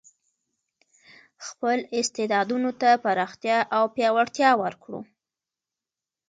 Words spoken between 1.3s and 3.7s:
خپل استعدادونو ته پراختیا